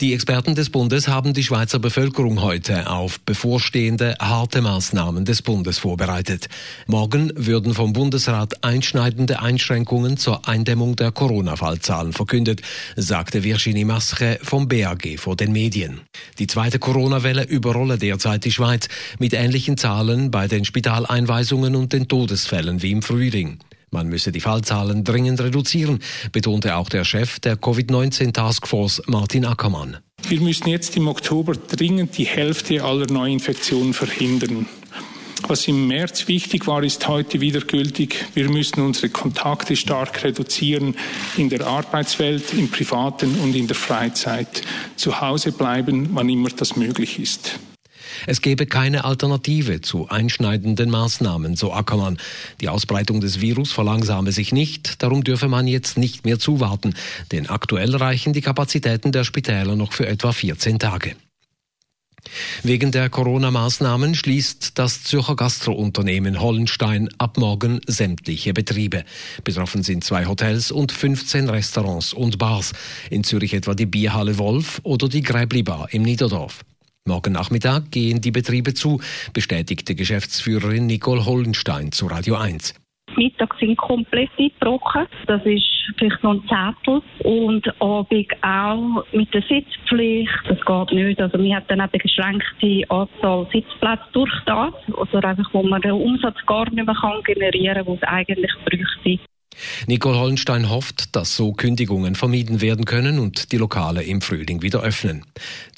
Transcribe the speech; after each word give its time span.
Die 0.00 0.14
Experten 0.14 0.54
des 0.54 0.70
Bundes 0.70 1.08
haben 1.08 1.34
die 1.34 1.42
Schweizer 1.42 1.78
Bevölkerung 1.78 2.42
heute 2.42 2.90
auf 2.90 3.20
bevorstehende 3.20 4.16
harte 4.20 4.60
Maßnahmen 4.60 5.24
des 5.24 5.42
Bundes 5.42 5.78
vorbereitet. 5.78 6.48
Morgen 6.86 7.32
würden 7.34 7.74
vom 7.74 7.92
Bundesrat 7.92 8.64
einschneidende 8.64 9.40
Einschränkungen 9.40 10.16
zur 10.16 10.48
Eindämmung 10.48 10.96
der 10.96 11.12
Corona-Fallzahlen 11.12 12.12
verkündet, 12.12 12.62
sagte 12.96 13.44
Virginie 13.44 13.84
Masche 13.84 14.38
vom 14.42 14.68
BAG 14.68 15.18
vor 15.18 15.36
den 15.36 15.52
Medien. 15.52 16.00
Die 16.38 16.46
zweite 16.46 16.78
Corona-Welle 16.78 17.44
überrolle 17.44 17.98
derzeit 17.98 18.44
die 18.44 18.52
Schweiz 18.52 18.88
mit 19.18 19.34
ähnlichen 19.34 19.76
Zahlen 19.76 20.30
bei 20.30 20.48
den 20.48 20.64
Spitaleinweisungen 20.64 21.76
und 21.76 21.92
den 21.92 22.08
Todesfällen 22.08 22.82
wie 22.82 22.92
im 22.92 23.02
Frühling. 23.02 23.58
Man 23.92 24.08
müsse 24.08 24.30
die 24.30 24.40
Fallzahlen 24.40 25.02
dringend 25.02 25.40
reduzieren, 25.40 25.98
betonte 26.30 26.76
auch 26.76 26.88
der 26.88 27.04
Chef 27.04 27.40
der 27.40 27.56
Covid-19 27.56 28.32
Taskforce 28.32 29.02
Martin 29.06 29.44
Ackermann. 29.44 29.96
Wir 30.28 30.40
müssen 30.40 30.68
jetzt 30.68 30.96
im 30.96 31.08
Oktober 31.08 31.54
dringend 31.54 32.16
die 32.16 32.26
Hälfte 32.26 32.84
aller 32.84 33.10
Neuinfektionen 33.10 33.92
verhindern. 33.92 34.66
Was 35.48 35.66
im 35.66 35.88
März 35.88 36.28
wichtig 36.28 36.66
war, 36.66 36.84
ist 36.84 37.08
heute 37.08 37.40
wieder 37.40 37.60
gültig. 37.60 38.26
Wir 38.34 38.48
müssen 38.48 38.82
unsere 38.82 39.08
Kontakte 39.08 39.74
stark 39.74 40.22
reduzieren 40.22 40.94
in 41.36 41.48
der 41.48 41.66
Arbeitswelt, 41.66 42.52
im 42.52 42.70
privaten 42.70 43.40
und 43.40 43.56
in 43.56 43.66
der 43.66 43.76
Freizeit. 43.76 44.62
Zu 44.96 45.20
Hause 45.20 45.50
bleiben, 45.50 46.10
wann 46.12 46.28
immer 46.28 46.50
das 46.50 46.76
möglich 46.76 47.18
ist. 47.18 47.58
Es 48.26 48.40
gebe 48.40 48.66
keine 48.66 49.04
Alternative 49.04 49.80
zu 49.80 50.08
einschneidenden 50.08 50.90
Maßnahmen, 50.90 51.56
so 51.56 51.72
Ackermann. 51.72 52.18
Die 52.60 52.68
Ausbreitung 52.68 53.20
des 53.20 53.40
Virus 53.40 53.72
verlangsame 53.72 54.32
sich 54.32 54.52
nicht, 54.52 55.02
darum 55.02 55.24
dürfe 55.24 55.48
man 55.48 55.66
jetzt 55.66 55.98
nicht 55.98 56.24
mehr 56.24 56.38
zuwarten, 56.38 56.94
denn 57.32 57.48
aktuell 57.48 57.94
reichen 57.96 58.32
die 58.32 58.42
Kapazitäten 58.42 59.12
der 59.12 59.24
Spitäler 59.24 59.76
noch 59.76 59.92
für 59.92 60.06
etwa 60.06 60.32
14 60.32 60.78
Tage. 60.78 61.16
Wegen 62.62 62.92
der 62.92 63.08
Corona-Maßnahmen 63.08 64.14
schließt 64.14 64.78
das 64.78 65.04
Zürcher 65.04 65.36
Gastrounternehmen 65.36 66.40
Hollenstein 66.40 67.08
ab 67.18 67.38
morgen 67.38 67.80
sämtliche 67.86 68.52
Betriebe. 68.52 69.04
Betroffen 69.44 69.82
sind 69.82 70.04
zwei 70.04 70.26
Hotels 70.26 70.70
und 70.70 70.92
15 70.92 71.48
Restaurants 71.48 72.12
und 72.12 72.38
Bars. 72.38 72.72
In 73.10 73.24
Zürich 73.24 73.54
etwa 73.54 73.74
die 73.74 73.86
Bierhalle 73.86 74.38
Wolf 74.38 74.80
oder 74.82 75.08
die 75.08 75.22
Gräbli 75.22 75.62
Bar 75.62 75.88
im 75.92 76.02
Niederdorf. 76.02 76.60
Morgen 77.06 77.32
Nachmittag 77.32 77.90
gehen 77.90 78.20
die 78.20 78.30
Betriebe 78.30 78.74
zu, 78.74 79.00
bestätigte 79.32 79.94
Geschäftsführerin 79.94 80.86
Nicole 80.86 81.24
Hollenstein 81.24 81.92
zu 81.92 82.06
Radio 82.06 82.36
1. 82.36 82.74
Mittag 83.16 83.54
sind 83.58 83.76
komplett 83.78 84.30
eingebrochen. 84.38 85.06
Das 85.26 85.44
ist 85.44 85.64
vielleicht 85.98 86.22
noch 86.22 86.34
ein 86.34 86.42
Zettel. 86.46 87.02
Und 87.24 87.66
Abend 87.80 88.28
auch 88.42 89.04
mit 89.12 89.32
der 89.34 89.42
Sitzpflicht. 89.42 90.30
Das 90.48 90.60
geht 90.60 90.92
nicht. 90.92 91.20
Also, 91.20 91.38
wir 91.38 91.56
haben 91.56 91.64
dann 91.68 91.80
eine 91.80 91.90
beschränkte 91.90 92.84
Anzahl 92.90 93.48
Sitzplätze 93.52 94.04
durch 94.12 94.32
das. 94.46 94.74
Also, 94.96 95.18
einfach, 95.18 95.52
wo 95.52 95.62
man 95.62 95.80
den 95.80 95.92
Umsatz 95.92 96.36
gar 96.46 96.70
nicht 96.70 96.86
mehr 96.86 97.22
generieren 97.24 97.84
kann, 97.84 97.86
was 97.86 97.96
es 97.96 98.08
eigentlich 98.08 98.52
bräuchte. 98.64 99.29
Nicole 99.86 100.18
Hollenstein 100.18 100.68
hofft, 100.68 101.14
dass 101.16 101.36
so 101.36 101.52
Kündigungen 101.52 102.14
vermieden 102.14 102.60
werden 102.60 102.84
können 102.84 103.18
und 103.18 103.52
die 103.52 103.56
Lokale 103.56 104.02
im 104.02 104.20
Frühling 104.20 104.62
wieder 104.62 104.82
öffnen. 104.82 105.24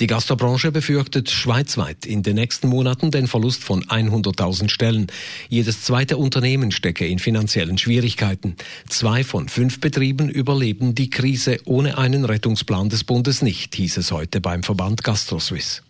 Die 0.01 0.07
Gastrobranche 0.07 0.73
befürchtet 0.73 1.31
schweizweit 1.31 2.07
in 2.07 2.23
den 2.23 2.37
nächsten 2.37 2.69
Monaten 2.69 3.11
den 3.11 3.27
Verlust 3.27 3.63
von 3.63 3.85
100.000 3.85 4.71
Stellen. 4.71 5.07
Jedes 5.49 5.83
zweite 5.83 6.17
Unternehmen 6.17 6.71
stecke 6.71 7.07
in 7.07 7.19
finanziellen 7.19 7.79
Schwierigkeiten. 7.79 8.57
Zwei 8.89 9.25
von 9.25 9.49
fünf 9.49 9.81
Betrieben 9.81 10.29
überleben 10.29 10.95
die 10.95 11.11
Krise 11.11 11.59
ohne 11.65 11.99
einen 11.99 12.25
Rettungsplan 12.25 12.89
des 12.89 13.05
Bundes 13.05 13.43
nicht, 13.43 13.75
hieß 13.75 13.99
es 13.99 14.13
heute 14.13 14.41
beim 14.41 14.63
Verband 14.63 15.05
GastroSwiss. 15.05 15.83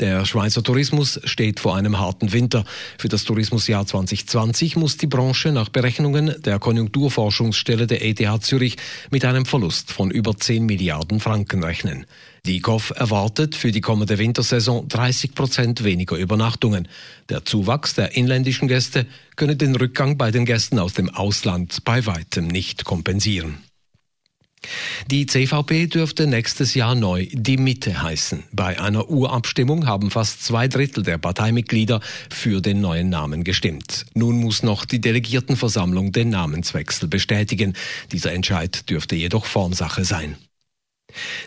Der 0.00 0.24
Schweizer 0.24 0.62
Tourismus 0.62 1.20
steht 1.24 1.60
vor 1.60 1.76
einem 1.76 1.98
harten 1.98 2.32
Winter. 2.32 2.64
Für 2.98 3.08
das 3.08 3.24
Tourismusjahr 3.24 3.86
2020 3.86 4.76
muss 4.76 4.96
die 4.96 5.06
Branche 5.06 5.52
nach 5.52 5.68
Berechnungen 5.68 6.34
der 6.42 6.58
Konjunkturforschungsstelle 6.58 7.86
der 7.86 8.04
ETH 8.04 8.42
Zürich 8.42 8.76
mit 9.10 9.24
einem 9.24 9.46
Verlust 9.46 9.92
von 9.92 10.10
über 10.10 10.36
10 10.36 10.64
Milliarden 10.66 11.20
Franken 11.20 11.62
rechnen. 11.62 12.06
Die 12.46 12.60
KOF 12.60 12.92
erwartet 12.94 13.54
für 13.54 13.72
die 13.72 13.80
kommende 13.80 14.18
Wintersaison 14.18 14.86
30 14.86 15.34
Prozent 15.34 15.82
weniger 15.82 16.16
Übernachtungen. 16.16 16.88
Der 17.30 17.44
Zuwachs 17.46 17.94
der 17.94 18.16
inländischen 18.16 18.68
Gäste 18.68 19.06
könne 19.36 19.56
den 19.56 19.74
Rückgang 19.74 20.18
bei 20.18 20.30
den 20.30 20.44
Gästen 20.44 20.78
aus 20.78 20.92
dem 20.92 21.08
Ausland 21.08 21.84
bei 21.84 22.04
weitem 22.04 22.46
nicht 22.46 22.84
kompensieren. 22.84 23.62
Die 25.10 25.26
CVP 25.26 25.86
dürfte 25.86 26.26
nächstes 26.26 26.74
Jahr 26.74 26.94
neu 26.94 27.26
die 27.32 27.56
Mitte 27.56 28.02
heißen. 28.02 28.44
Bei 28.52 28.80
einer 28.80 29.10
Urabstimmung 29.10 29.86
haben 29.86 30.10
fast 30.10 30.44
zwei 30.44 30.68
Drittel 30.68 31.02
der 31.02 31.18
Parteimitglieder 31.18 32.00
für 32.30 32.60
den 32.60 32.80
neuen 32.80 33.08
Namen 33.08 33.44
gestimmt. 33.44 34.06
Nun 34.14 34.38
muss 34.38 34.62
noch 34.62 34.84
die 34.84 35.00
Delegiertenversammlung 35.00 36.12
den 36.12 36.30
Namenswechsel 36.30 37.08
bestätigen. 37.08 37.74
Dieser 38.12 38.32
Entscheid 38.32 38.88
dürfte 38.88 39.16
jedoch 39.16 39.46
Formsache 39.46 40.04
sein. 40.04 40.36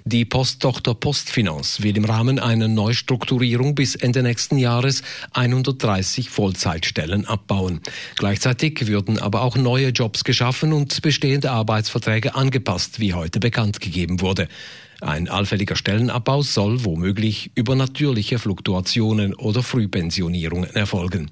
Die 0.06 0.26
Posttochter 0.26 0.94
Postfinanz 0.94 1.82
will 1.82 1.98
im 1.98 2.06
Rahmen 2.06 2.40
einer 2.40 2.68
Neustrukturierung 2.68 3.76
bis 3.76 3.96
Ende 3.96 4.24
nächsten 4.24 4.58
Jahres 4.58 5.04
130 5.34 6.30
Vollzeitstellen 6.30 7.26
abbauen. 7.26 7.82
Gleichzeitig 8.18 8.88
würden 8.88 9.20
aber 9.20 9.42
auch 9.42 9.58
neue 9.58 9.90
Jobs 9.90 10.24
geschaffen 10.24 10.74
und 10.74 11.02
bestehende 11.02 11.52
Arbeitsverträge 11.52 12.36
angepasst, 12.36 13.00
wie 13.00 13.14
heute 13.14 13.40
bekannt 13.40 13.80
gegeben 13.80 14.22
wurde. 14.22 14.48
Ein 15.02 15.30
allfälliger 15.30 15.76
Stellenabbau 15.76 16.42
soll 16.42 16.84
womöglich 16.84 17.52
über 17.54 17.76
natürliche 17.76 18.40
Fluktuationen 18.40 19.36
oder 19.36 19.62
Frühpensionierungen 19.62 20.74
erfolgen. 20.76 21.30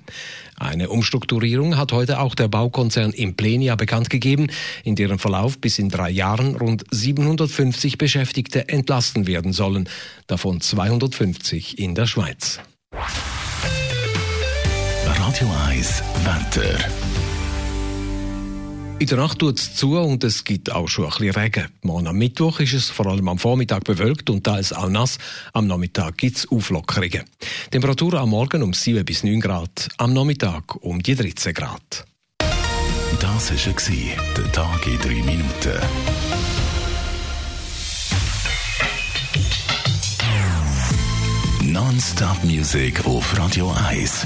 Eine 0.58 0.90
Umstrukturierung 0.90 1.76
hat 1.78 1.92
heute 1.92 2.20
auch 2.20 2.36
der 2.36 2.48
Baukonzern 2.48 3.12
Implenia 3.12 3.76
bekannt 3.76 4.10
gegeben, 4.10 4.48
in 4.84 4.96
deren 4.96 5.20
Verlauf 5.20 5.58
bis 5.60 5.80
in 5.80 5.90
drei 5.90 6.12
Jahren 6.12 6.56
rund 6.56 6.84
750 6.92 7.98
Beschäftigte 7.98 8.70
entlassen 8.70 9.28
werden 9.28 9.52
sollen, 9.52 9.90
davon 10.28 10.62
250 10.62 11.80
in 11.80 11.96
der 11.96 12.06
Schweiz. 12.06 12.60
Radio 15.06 15.52
1 15.68 16.04
Wetter. 16.24 17.25
In 18.98 19.08
der 19.08 19.18
Nacht 19.18 19.40
tut 19.40 19.60
es 19.60 19.76
zu 19.76 19.98
und 19.98 20.24
es 20.24 20.46
gibt 20.46 20.72
auch 20.72 20.88
schon 20.88 21.06
ein 21.06 21.12
bisschen 21.12 21.36
Regen. 21.36 21.68
Morgen 21.82 22.08
am 22.08 22.18
Mittwoch 22.18 22.62
ist 22.62 22.74
es 22.74 22.90
vor 22.90 23.08
allem 23.08 23.28
am 23.28 23.38
Vormittag 23.38 23.84
bewölkt 23.84 24.30
und 24.30 24.46
teils 24.46 24.72
auch 24.72 24.88
nass. 24.88 25.18
Am 25.52 25.68
Nachmittag 25.68 26.18
gibt 26.18 26.38
es 26.38 26.50
Auflockerungen. 26.50 27.24
Temperatur 27.72 28.14
am 28.16 28.30
Morgen 28.30 28.64
um 28.64 28.74
7 28.74 29.04
bis 29.04 29.24
9 29.24 29.42
Grad, 29.42 29.90
am 29.98 30.14
Nachmittag 30.14 30.76
um 30.82 31.04
die 31.04 31.14
13 31.14 31.54
Grad. 31.54 32.06
Das 33.20 33.52
war 33.52 34.34
der 34.38 34.52
Tag 34.54 34.88
in 34.88 34.98
3 34.98 35.10
Minuten. 35.10 35.80
Non-Stop 41.64 42.44
Music 42.46 43.06
auf 43.06 43.38
Radio 43.38 43.76
1. 43.90 44.26